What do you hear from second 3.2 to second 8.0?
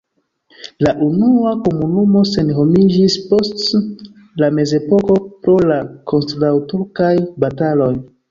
post la mezepoko pro la kontraŭturkaj bataloj.